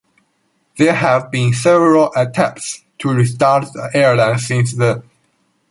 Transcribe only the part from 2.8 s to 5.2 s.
to restart the airline since then.